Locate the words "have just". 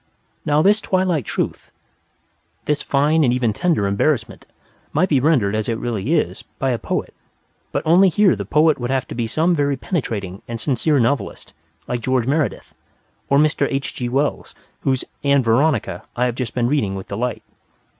16.25-16.55